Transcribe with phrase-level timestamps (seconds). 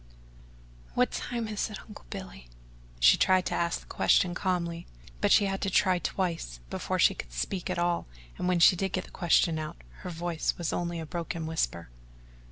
[0.95, 2.49] "What time is it, Uncle Billy?"
[2.99, 4.87] She tried to ask the question calmly,
[5.19, 8.07] but she had to try twice before she could speak at all
[8.39, 11.91] and when she did get the question out, her voice was only a broken whisper.